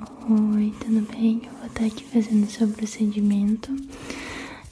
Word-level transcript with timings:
Oi, 0.00 0.72
tudo 0.78 1.00
bem? 1.10 1.42
Eu 1.44 1.50
vou 1.54 1.66
estar 1.66 1.84
aqui 1.84 2.04
fazendo 2.04 2.44
o 2.44 2.50
seu 2.50 2.68
procedimento. 2.68 3.74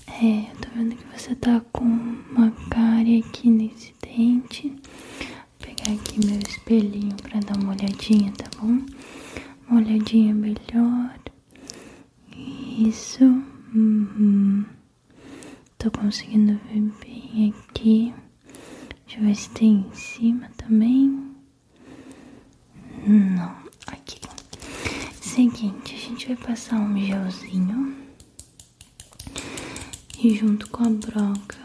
É, 0.07 0.53
eu 0.53 0.57
tô 0.61 0.69
vendo 0.73 0.95
que 0.95 1.19
você 1.19 1.35
tá 1.35 1.61
com 1.73 1.83
uma 1.85 2.53
cárie 2.71 3.25
aqui 3.27 3.51
nesse 3.51 3.93
dente. 4.01 4.69
Vou 4.69 4.79
pegar 5.59 5.93
aqui 5.93 6.25
meu 6.25 6.39
espelhinho 6.39 7.17
pra 7.17 7.41
dar 7.41 7.57
uma 7.61 7.73
olhadinha, 7.73 8.33
tá 8.39 8.49
bom? 8.61 8.87
Uma 9.69 9.81
olhadinha 9.81 10.33
melhor. 10.33 11.19
Isso. 12.79 13.25
Uhum. 13.75 14.65
Tô 15.77 15.91
conseguindo 15.91 16.61
ver 16.73 16.83
bem 17.05 17.53
aqui. 17.69 18.15
Deixa 19.07 19.21
eu 19.21 19.27
ver 19.27 19.35
se 19.35 19.51
tem 19.51 19.87
em 19.91 19.93
cima 19.93 20.49
também. 20.57 21.35
Não. 23.05 23.66
Seguinte, 25.37 25.95
a 25.95 25.99
gente 25.99 26.29
vai 26.29 26.37
passar 26.37 26.77
um 26.77 26.97
gelzinho. 26.97 27.95
E 30.19 30.35
junto 30.35 30.67
com 30.71 30.85
a 30.85 30.89
broca, 30.89 31.59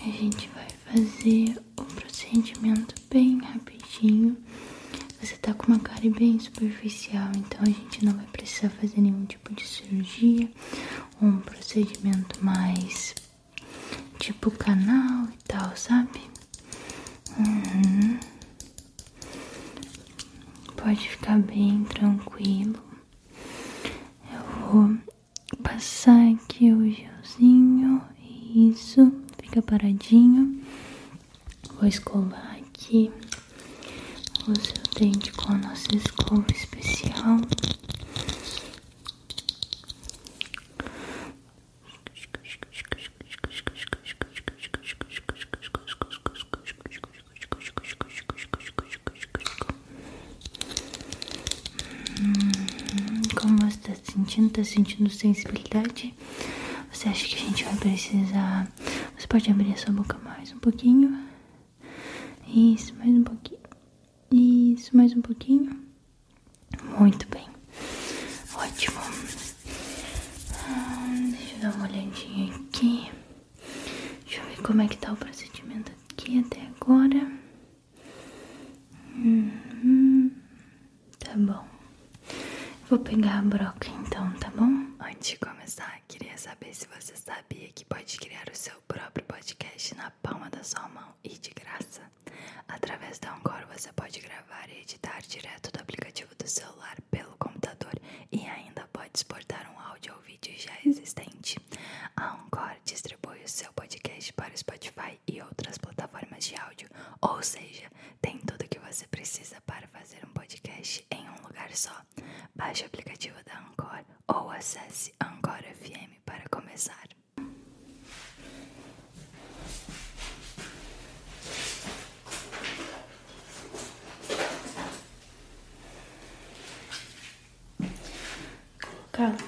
a 0.00 0.10
gente 0.10 0.48
vai 0.48 0.66
fazer 0.86 1.62
o 1.76 1.84
procedimento 1.84 2.96
bem 3.08 3.38
rapidinho. 3.38 4.36
Você 5.20 5.36
tá 5.36 5.54
com 5.54 5.68
uma 5.68 5.78
cara 5.78 6.10
bem 6.10 6.36
superficial, 6.40 7.30
então 7.36 7.60
a 7.62 7.66
gente 7.66 8.04
não 8.04 8.12
vai 8.12 8.26
precisar 8.26 8.70
fazer 8.70 9.00
nenhum 9.00 9.24
tipo 9.24 9.54
de 9.54 9.64
cirurgia. 9.64 10.50
Um 11.22 11.38
procedimento 11.38 12.44
mais 12.44 13.14
tipo 14.18 14.50
canal 14.50 15.28
e 15.28 15.44
tal, 15.46 15.76
sabe? 15.76 16.20
Uhum. 17.38 18.18
Pode 20.94 21.08
ficar 21.08 21.40
bem 21.40 21.82
tranquilo. 21.82 22.80
Eu 24.32 24.70
vou 24.70 24.96
passar 25.60 26.30
aqui 26.32 26.70
o 26.72 26.88
gelzinho. 26.88 28.00
Isso, 28.54 29.12
fica 29.42 29.60
paradinho. 29.60 30.62
Vou 31.80 31.88
escovar 31.88 32.58
aqui 32.60 33.10
o 34.46 34.54
seu 34.54 34.84
dente 34.96 35.32
com 35.32 35.50
a 35.52 35.58
nossa 35.58 35.96
escova 35.96 36.46
especial. 36.52 37.40
Hum, 52.20 53.22
como 53.34 53.58
você 53.58 53.90
está 53.92 53.92
sentindo? 54.34 54.46
Está 54.48 54.64
sentindo 54.64 55.10
sensibilidade? 55.10 56.14
Você 56.92 57.08
acha 57.08 57.26
que 57.26 57.34
a 57.36 57.38
gente 57.38 57.64
vai 57.64 57.76
precisar? 57.76 58.68
Você 59.16 59.26
pode 59.26 59.50
abrir 59.50 59.72
a 59.72 59.76
sua 59.76 59.92
boca 59.92 60.18
mais 60.24 60.52
um 60.52 60.58
pouquinho? 60.58 61.24
Isso, 62.48 62.94
mais 62.96 63.10
um 63.10 63.22
pouquinho. 63.22 63.60
Isso, 64.32 64.96
mais 64.96 65.12
um 65.14 65.20
pouquinho. 65.20 65.78
Muito 66.98 67.26
bem. 67.28 67.46
Ótimo. 68.54 68.98
Ah, 70.66 71.16
deixa 71.30 71.54
eu 71.54 71.60
dar 71.60 71.74
uma 71.76 71.88
olhadinha 71.88 72.54
aqui. 72.56 73.10
Deixa 74.24 74.40
eu 74.40 74.46
ver 74.46 74.62
como 74.62 74.82
é 74.82 74.88
que 74.88 74.96
tá 74.96 75.12
o 75.12 75.16
procedimento 75.16 75.92
aqui 76.10 76.40
até 76.40 76.60
agora. 76.80 77.32
Uhum. 79.16 80.30
Tá 81.20 81.32
bom. 81.36 81.74
Vou 82.94 83.02
pegar 83.02 83.40
a 83.40 83.42
broca 83.42 83.88
então, 83.90 84.32
tá 84.34 84.48
bom? 84.50 84.86
Antes 85.00 85.30
de 85.30 85.36
começar, 85.38 86.00
queria 86.06 86.38
saber 86.38 86.72
se 86.72 86.86
você 86.86 87.16
sabia 87.16 87.68
que 87.74 87.84
pode 87.84 88.16
criar 88.18 88.48
o 88.48 88.56
seu 88.56 88.80
próprio 88.86 89.24
podcast 89.24 89.96
na 89.96 90.12
palma 90.22 90.48
da 90.48 90.62
sua 90.62 90.88
mão 90.90 91.12
e 91.24 91.30
de 91.30 91.50
graça. 91.50 92.02
Através 92.68 93.18
da 93.18 93.34
Anchor 93.34 93.66
você 93.66 93.92
pode 93.94 94.20
gravar 94.20 94.68
e 94.68 94.82
editar 94.82 95.20
direto 95.26 95.72
do 95.72 95.80
aplicativo 95.80 96.32
do 96.38 96.46
celular 96.46 96.96
pelo 97.10 97.36
computador 97.36 97.94
e 98.30 98.46
ainda 98.46 98.86
pode 98.92 99.10
exportar 99.12 99.68
um 99.74 99.80
áudio 99.90 100.14
ou 100.14 100.20
vídeo 100.22 100.54
já 100.56 100.78
existente. 100.88 101.58
A 102.16 102.34
Anchor 102.34 102.76
distribui 102.84 103.42
o 103.44 103.48
seu 103.48 103.72
podcast 103.72 104.32
para 104.34 104.54
o 104.54 104.56
Spotify 104.56 105.18
e 105.26 105.42
outras 105.42 105.78
plataformas 105.78 106.44
de 106.44 106.54
áudio, 106.60 106.88
ou 107.20 107.42
seja, 107.42 107.90
tem 108.22 108.38
tudo 108.38 108.68
que 108.68 108.78
você 108.78 109.04
precisa 109.08 109.60
para 109.66 109.88
fazer 109.88 110.24
um 110.24 110.32
podcast 110.32 111.04
em 111.10 111.28
um 111.28 111.42
lugar 111.44 111.74
só. 111.74 111.92
Baixe 112.64 112.84
o 112.84 112.86
aplicativo 112.86 113.36
da 113.44 113.58
Anchor 113.58 114.02
ou 114.26 114.50
acesse 114.50 115.12
Anchor 115.22 115.62
FM 115.82 116.16
para 116.24 116.48
começar. 116.48 117.04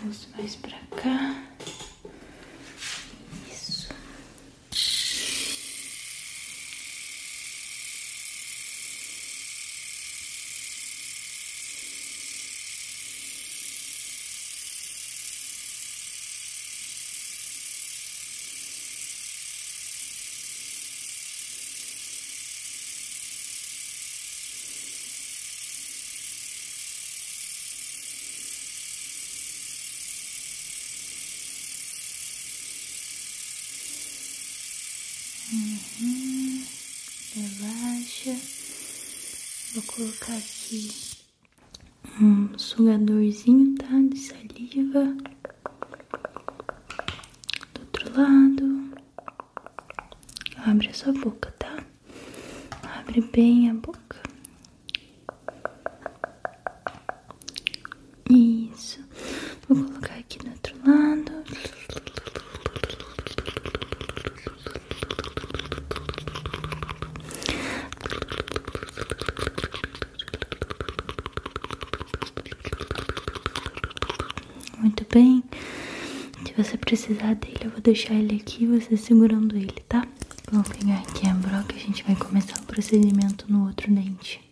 Luz 0.04 0.28
mais 0.36 0.56
pra 0.56 0.78
cá. 1.00 1.42
Isso. 3.50 3.88
Uhum. 35.52 36.66
Relaxa. 37.34 38.36
Vou 39.74 39.82
colocar 39.96 40.36
aqui 40.36 40.90
um 42.20 42.58
sugadorzinho, 42.58 43.74
tá? 43.76 43.88
De 44.10 44.18
saliva. 44.18 45.04
Do 47.72 47.80
outro 47.80 48.20
lado. 48.20 48.90
Abre 50.66 50.88
a 50.88 50.94
sua 50.94 51.12
boca, 51.14 51.50
tá? 51.58 51.82
Abre 52.98 53.22
bem 53.22 53.70
a 53.70 53.74
boca. 53.74 54.20
Isso. 58.28 59.00
Vou 59.68 59.82
colocar 59.84 60.14
aqui 60.14 60.38
do 60.38 60.50
outro 60.50 60.76
lado. 60.86 61.32
Muito 74.78 75.06
bem. 75.12 75.42
Se 76.46 76.52
você 76.56 76.76
precisar 77.06 77.34
dele, 77.36 77.58
eu 77.62 77.70
vou 77.70 77.80
deixar 77.80 78.14
ele 78.14 78.34
aqui, 78.34 78.66
você 78.66 78.96
segurando 78.96 79.56
ele, 79.56 79.72
tá? 79.88 80.04
Vamos 80.50 80.68
pegar 80.68 80.98
aqui 80.98 81.28
a 81.28 81.34
broca 81.34 81.72
e 81.74 81.76
a 81.76 81.80
gente 81.80 82.02
vai 82.02 82.16
começar 82.16 82.58
o 82.58 82.66
procedimento 82.66 83.46
no 83.48 83.66
outro 83.66 83.92
dente. 83.92 84.45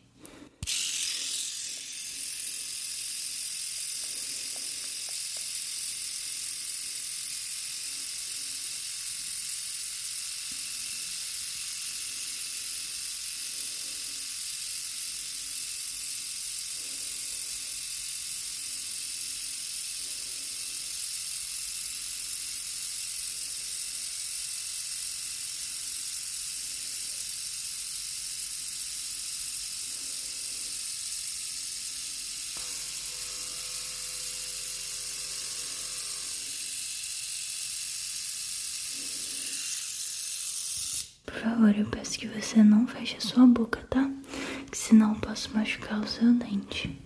Favor, 41.75 41.79
eu 41.79 41.87
peço 41.87 42.19
que 42.19 42.29
você 42.29 42.63
não 42.63 42.87
feche 42.87 43.17
a 43.17 43.21
sua 43.21 43.45
boca, 43.47 43.81
tá? 43.91 44.09
Que 44.71 44.77
senão 44.77 45.15
eu 45.15 45.21
posso 45.21 45.53
machucar 45.57 46.01
o 46.01 46.07
seu 46.07 46.33
dente. 46.35 46.97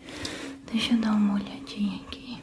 Deixa 0.70 0.92
eu 0.92 0.98
dar 0.98 1.12
uma 1.12 1.34
olhadinha 1.34 1.96
aqui. 2.06 2.37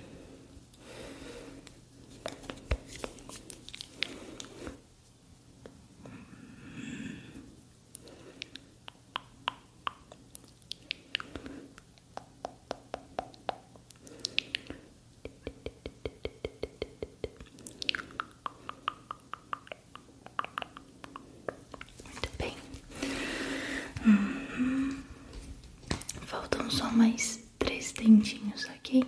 Faltam 26.46 26.70
só 26.70 26.92
mais 26.92 27.40
três 27.58 27.92
dentinhos, 27.92 28.66
ok? 28.66 29.04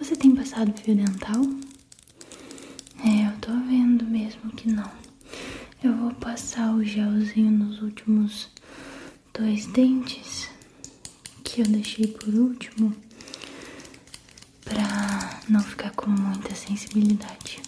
Você 0.00 0.16
tem 0.16 0.34
passado 0.34 0.74
fio 0.80 0.96
dental? 0.96 1.40
É, 2.98 3.28
eu 3.28 3.38
tô 3.40 3.52
vendo 3.68 4.04
mesmo 4.04 4.50
que 4.56 4.68
não. 4.68 4.90
Eu 5.84 5.94
vou 5.96 6.12
passar 6.14 6.74
o 6.74 6.82
gelzinho 6.82 7.52
nos 7.52 7.80
últimos 7.80 8.48
dois 9.32 9.66
dentes 9.66 10.50
que 11.44 11.60
eu 11.60 11.66
deixei 11.66 12.08
por 12.08 12.34
último 12.34 12.92
pra 14.64 15.40
não 15.48 15.60
ficar 15.60 15.92
com 15.92 16.10
muita 16.10 16.52
sensibilidade. 16.56 17.62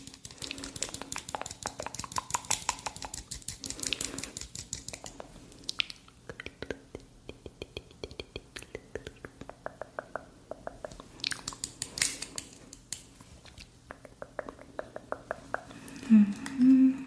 Uhum. 16.11 17.05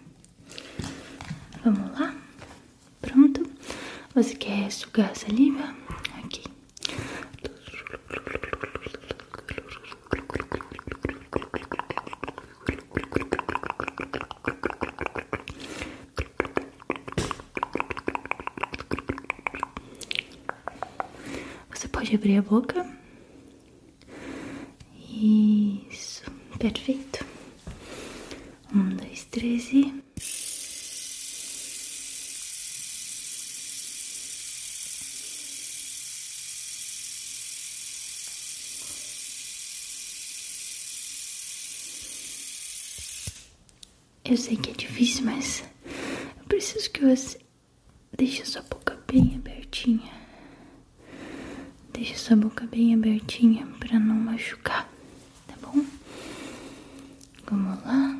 Vamos 1.64 1.98
lá? 1.98 2.14
Pronto? 3.00 3.50
Você 4.30 4.36
quer 4.36 4.70
sugar 4.70 5.16
saliva? 5.16 5.74
Aqui. 6.22 6.44
Você 21.74 21.88
pode 21.88 22.14
abrir 22.14 22.36
a 22.36 22.42
boca. 22.42 22.86
Isso, 25.10 26.22
perfeito. 26.56 27.26
Um, 28.72 28.90
dois, 28.90 29.24
três 29.24 29.72
e. 29.72 30.00
Eu 44.30 44.36
sei 44.36 44.56
que 44.56 44.70
é 44.70 44.74
difícil, 44.74 45.24
mas 45.24 45.64
eu 46.38 46.44
preciso 46.46 46.88
que 46.92 47.04
você 47.04 47.40
deixe 48.16 48.44
sua 48.44 48.62
boca 48.62 48.96
bem 49.08 49.34
abertinha. 49.34 50.08
Deixe 51.92 52.14
sua 52.14 52.36
boca 52.36 52.64
bem 52.64 52.94
abertinha 52.94 53.66
para 53.80 53.98
não 53.98 54.14
machucar, 54.14 54.88
tá 55.48 55.54
bom? 55.60 55.84
Vamos 57.50 57.84
lá. 57.84 58.19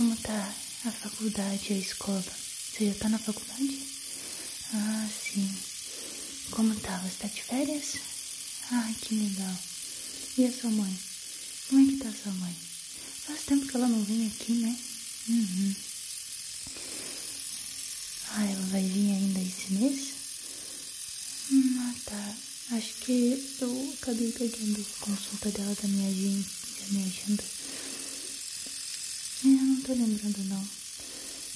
Como 0.00 0.16
tá 0.16 0.54
a 0.86 0.90
faculdade, 0.92 1.74
a 1.74 1.76
escola? 1.76 2.24
Você 2.24 2.86
já 2.86 2.94
tá 2.94 3.10
na 3.10 3.18
faculdade? 3.18 3.82
Ah, 4.72 5.06
sim. 5.06 5.54
Como 6.52 6.74
tá? 6.76 6.96
Você 7.00 7.16
tá 7.18 7.28
de 7.28 7.42
férias? 7.42 7.96
Ah, 8.72 8.90
que 8.98 9.14
legal. 9.14 9.54
E 10.38 10.46
a 10.46 10.52
sua 10.52 10.70
mãe? 10.70 10.98
Como 11.68 11.82
é 11.82 11.92
que 11.92 11.98
tá 11.98 12.10
sua 12.10 12.32
mãe? 12.32 12.56
Faz 13.26 13.42
tempo 13.42 13.66
que 13.66 13.76
ela 13.76 13.88
não 13.88 14.02
vem 14.02 14.26
aqui, 14.26 14.52
né? 14.52 14.74
Uhum. 15.28 15.74
Ah, 18.30 18.46
ela 18.46 18.66
vai 18.68 18.82
vir 18.82 19.12
ainda 19.12 19.40
esse 19.40 19.70
mês? 19.74 20.14
Hum, 21.52 21.76
ah, 21.78 21.94
tá. 22.06 22.36
Acho 22.74 22.94
que 23.02 23.54
eu 23.60 23.94
acabei 24.00 24.32
pegando 24.32 24.80
a 24.80 25.04
consulta 25.04 25.50
dela 25.50 25.74
da 25.74 25.88
minha. 25.88 26.10
Da 26.80 26.86
minha 26.88 27.06
agenda. 27.06 27.59
Tô 29.90 29.94
lembrando 29.96 30.38
não. 30.44 30.64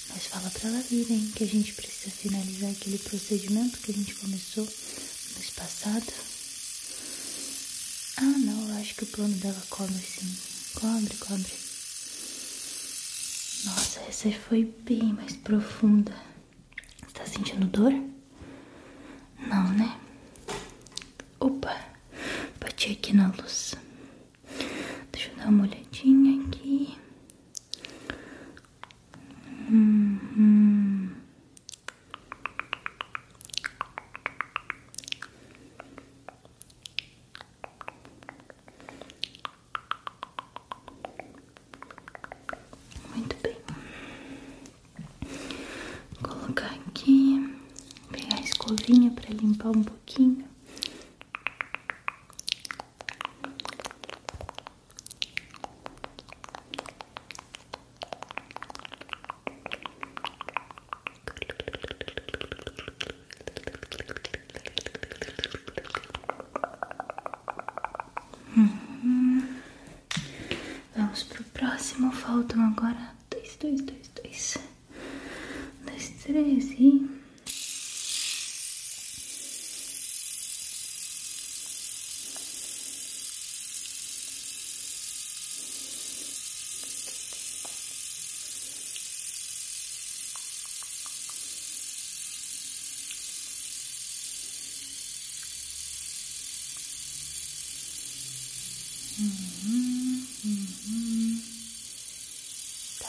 Mas 0.09 0.27
fala 0.27 0.51
pra 0.51 0.69
ela 0.69 0.83
vir, 0.83 1.09
hein? 1.09 1.31
Que 1.37 1.45
a 1.45 1.47
gente 1.47 1.73
precisa 1.73 2.11
finalizar 2.11 2.69
aquele 2.69 2.99
procedimento 2.99 3.79
que 3.79 3.93
a 3.93 3.95
gente 3.95 4.13
começou 4.17 4.65
mês 5.37 5.51
passado. 5.51 6.13
Ah, 8.17 8.23
não, 8.45 8.71
eu 8.71 8.75
acho 8.81 8.97
que 8.97 9.05
o 9.05 9.07
plano 9.07 9.37
dela 9.37 9.63
cobre 9.71 9.95
sim. 9.95 10.37
Cobre, 10.75 11.15
cobre. 11.19 11.53
Nossa, 13.67 14.01
essa 14.01 14.29
foi 14.49 14.65
bem 14.65 15.13
mais 15.13 15.37
profunda. 15.37 16.13
Você 17.07 17.15
tá 17.15 17.27
sentindo 17.27 17.67
dor? 17.69 17.93
Não, 19.39 19.73
né? 19.75 19.97
Opa, 21.39 21.87
bati 22.59 22.91
aqui 22.95 23.13
na 23.15 23.29
luz. 23.29 23.77
Deixa 25.13 25.31
eu 25.31 25.37
dar 25.37 25.51
uma 25.51 25.63
olhadinha 25.63 26.45
aqui. 26.49 26.99
Uhum. 29.71 31.11
Muito 43.15 43.37
bem. 43.43 43.57
Vou 46.21 46.31
colocar 46.31 46.67
aqui, 46.88 47.57
pegar 48.12 48.37
a 48.37 48.43
escovinha 48.64 49.11
para 49.11 49.28
limpar 49.35 49.68
um 49.68 49.83
pouquinho. 49.83 50.44
Uhum. 68.56 69.47
Vamos 70.97 71.23
pro 71.25 71.44
próximo. 71.44 72.11
Faltam 72.12 72.62
agora 72.68 73.11
dois, 73.30 73.56
dois, 73.61 73.80
dois, 73.83 74.09
dois. 74.23 74.59
Dois, 75.87 76.09
três 76.23 76.71
e. 76.73 77.14
Uhum, 99.16 100.26
uhum. 100.45 101.40
Tá. 102.99 103.09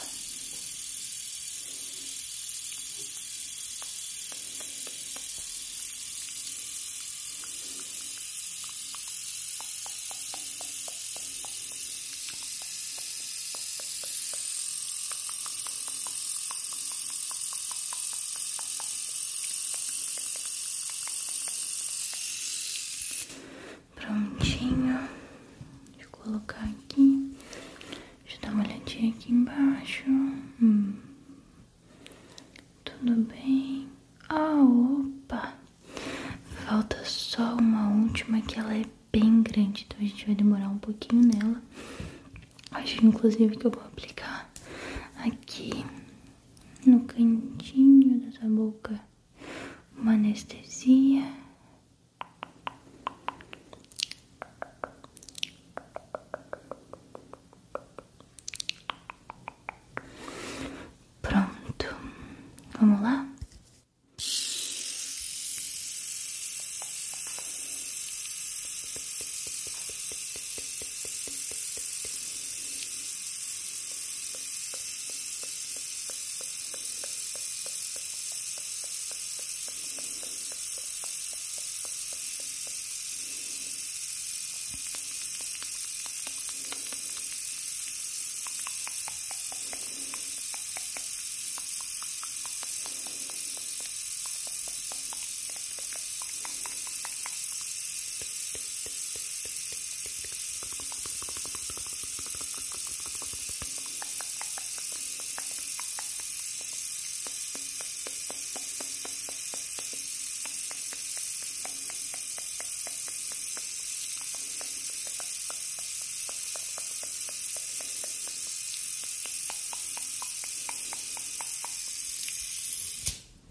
Prontinho. 23.95 25.09
Aqui. 26.65 27.31
Deixa 28.23 28.37
eu 28.37 28.41
dar 28.41 28.51
uma 28.53 28.63
olhadinha 28.63 29.13
aqui 29.13 29.31
embaixo. 29.31 30.03
Hum. 30.61 30.93
Tudo 32.83 33.15
bem. 33.23 33.87
Ah, 34.29 34.61
opa! 34.63 35.53
Falta 36.65 37.03
só 37.05 37.55
uma 37.55 37.89
última 38.03 38.41
que 38.41 38.59
ela 38.59 38.75
é 38.75 38.85
bem 39.11 39.41
grande, 39.43 39.85
então 39.87 39.99
a 39.99 40.03
gente 40.07 40.25
vai 40.25 40.35
demorar 40.35 40.69
um 40.69 40.77
pouquinho 40.77 41.21
nela. 41.27 41.61
Acho 42.71 43.05
inclusive 43.05 43.55
que 43.55 43.65
eu 43.65 43.71
vou 43.71 43.83
aplicar 43.83 44.49
aqui 45.17 45.85
no 46.85 47.01
cantinho 47.01 48.19
dessa 48.19 48.45
boca 48.47 48.99
uma 49.97 50.13
anestesia. 50.13 51.23
Pronto, 61.21 61.95
vamos 62.79 63.01
lá? 63.01 63.27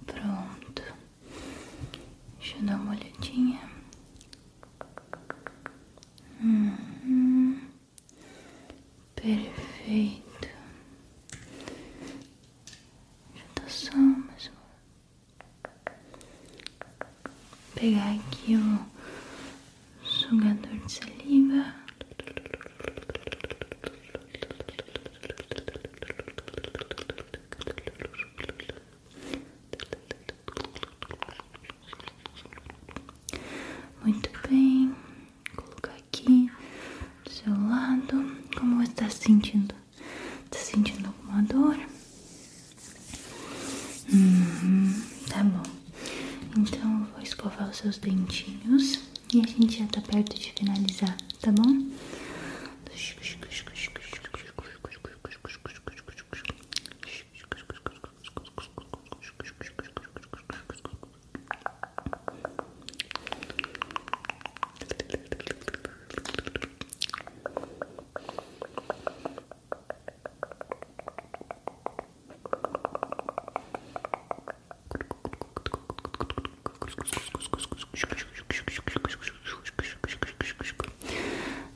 Pronto. 0.07 0.83
Deixa 2.39 2.57
eu 2.57 2.63
dar 2.63 2.77
uma 2.77 2.93
olhadinha. 2.93 3.61
Uhum. 6.41 7.61
Perfeito. 9.17 10.49
Já 13.35 13.45
tá 13.55 13.69
só 13.69 13.97
mais 13.97 14.49
uma. 14.49 14.65
Pegar 17.85 18.15
aqui 18.15 18.57
o 18.57 18.79
sugador 20.03 20.75
de 20.87 20.91
saliva. 20.91 21.75
Muito 34.03 34.31
bem. 34.49 34.95
Colocar 35.55 35.93
aqui 35.93 36.51
do 37.23 37.31
seu 37.31 37.53
lado. 37.53 38.35
Como 38.57 38.77
você 38.77 38.91
está 38.93 39.11
se 39.11 39.25
sentindo? 39.25 39.75
Tá 40.51 40.59
sentindo 40.59 41.09
alguma 41.09 41.43
dor? 41.43 41.77
Uhum, 44.11 45.03
tá 45.29 45.43
bom. 45.45 45.63
Então 46.57 47.01
eu 47.01 47.07
vou 47.13 47.21
escovar 47.23 47.69
os 47.69 47.74
seus 47.85 47.99
dentinhos 47.99 48.99
e 49.33 49.41
a 49.43 49.47
gente 49.47 49.79
já 49.79 49.87
tá 49.87 50.01
perto 50.01 50.35
de 50.41 50.53
finalizar, 50.53 51.15
tá 51.43 51.53
bom? 51.53 51.85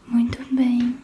Muito 0.07 0.43
bem. 0.55 0.99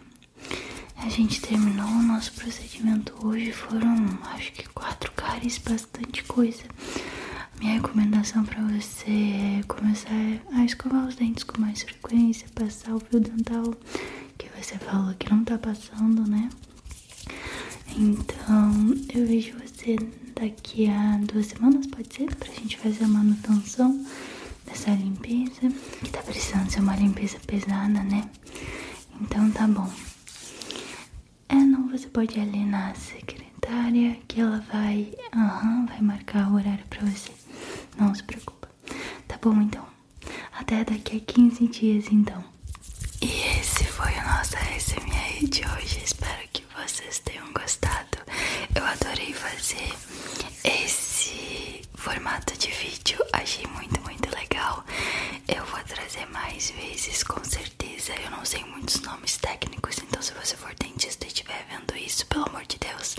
A 0.97 1.09
gente 1.09 1.41
terminou 1.41 1.87
o 1.87 2.03
nosso 2.03 2.33
procedimento 2.33 3.15
hoje. 3.27 3.53
Foram, 3.53 3.95
acho 4.35 4.53
que, 4.53 4.69
quatro 4.71 5.11
cáries, 5.13 5.59
bastante 5.59 6.23
coisa. 6.25 6.63
Minha 7.59 7.75
recomendação 7.75 8.45
pra 8.45 8.63
você 8.63 9.11
é 9.61 9.63
começar 9.67 10.11
a 10.53 10.65
escovar 10.65 11.07
os 11.07 11.17
dentes 11.17 11.34
com 11.45 11.61
mais 11.61 11.83
frequência, 11.83 12.49
passar 12.55 12.95
o 12.95 13.01
fio 13.01 13.21
dental, 13.21 13.75
que 14.39 14.49
você 14.59 14.77
falou 14.79 15.15
que 15.15 15.31
não 15.31 15.45
tá 15.45 15.59
passando, 15.59 16.27
né? 16.29 16.49
Então, 17.97 18.73
eu 19.15 19.27
vejo 19.27 19.55
você 19.59 19.97
daqui 20.35 20.89
a 20.89 21.19
duas 21.19 21.47
semanas, 21.47 21.87
pode 21.87 22.13
ser? 22.13 22.35
Pra 22.35 22.53
gente 22.53 22.77
fazer 22.79 23.05
a 23.05 23.09
manutenção 23.09 24.05
dessa 24.67 24.91
limpeza. 24.91 25.71
Que 26.03 26.11
tá 26.11 26.23
precisando 26.23 26.71
ser 26.71 26.81
uma 26.81 26.97
limpeza 26.97 27.39
pesada, 27.47 28.03
né? 28.03 28.29
Então 29.21 29.51
tá 29.51 29.67
bom. 29.67 29.91
É, 31.49 31.55
não, 31.55 31.89
você 31.89 32.07
pode 32.09 32.39
ali 32.41 32.65
na 32.65 32.95
secretária 32.95 34.17
que 34.27 34.41
ela 34.41 34.65
vai. 34.73 35.15
Aham, 35.35 35.87
vai 35.87 36.01
marcar 36.01 36.51
o 36.51 36.55
horário 36.55 36.85
pra 36.91 37.05
você. 37.07 37.31
Não 37.99 38.15
se 38.15 38.23
preocupa. 38.23 38.69
Tá 39.29 39.39
bom 39.41 39.61
então. 39.61 39.84
Até 40.66 40.83
daqui 40.83 41.18
a 41.18 41.33
15 41.33 41.68
dias 41.68 42.06
então. 42.11 42.42
E 43.21 43.59
esse 43.61 43.85
foi 43.85 44.11
o 44.11 44.25
nosso 44.25 44.56
SMR 44.80 45.47
de 45.47 45.61
hoje. 45.61 46.00
Espero 46.02 46.40
que 46.54 46.64
vocês 46.75 47.18
tenham 47.18 47.52
gostado. 47.52 48.16
Eu 48.75 48.83
adorei 48.83 49.35
fazer 49.35 49.92
esse 50.64 51.83
formato 51.94 52.56
de 52.56 52.71
vídeo. 52.71 53.18
Achei 53.35 53.66
muito, 53.66 54.00
muito 54.00 54.35
legal. 54.35 54.83
Eu 55.47 55.66
vou 55.66 55.80
trazer 55.85 56.25
mais 56.33 56.71
vezes, 56.71 57.23
com 57.23 57.44
certeza. 57.44 58.14
Eu 58.25 58.30
não 58.30 58.42
sei 58.47 58.64
muitos 58.64 59.02
nomes 59.02 59.37
técnicos, 59.37 59.99
então 59.99 60.23
se 60.23 60.33
você 60.33 60.56
for 60.56 60.75
dentista 60.76 61.26
e 61.26 61.28
estiver 61.28 61.66
vendo 61.71 61.94
isso, 61.99 62.25
pelo 62.26 62.49
amor 62.49 62.64
de 62.64 62.78
Deus, 62.78 63.16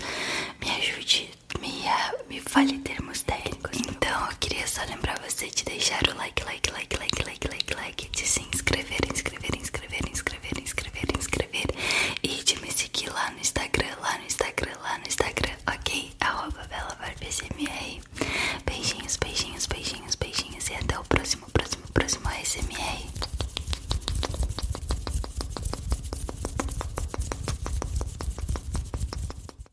me 0.60 0.68
ajude, 0.78 1.30
me, 1.60 1.84
me 2.28 2.40
fale 2.40 2.76
termos 2.80 3.22
técnicos. 3.22 3.55